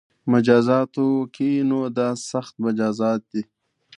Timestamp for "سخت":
2.29-2.53